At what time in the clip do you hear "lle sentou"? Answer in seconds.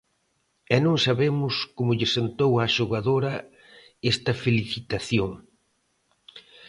1.99-2.51